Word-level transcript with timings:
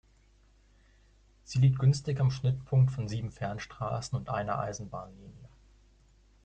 Sie 1.43 1.59
liegt 1.59 1.77
günstig 1.77 2.19
am 2.19 2.31
Schnittpunkt 2.31 2.91
von 2.91 3.07
sieben 3.07 3.29
Fernstraßen 3.31 4.17
und 4.17 4.31
einer 4.31 4.57
Eisenbahnlinie. 4.57 5.47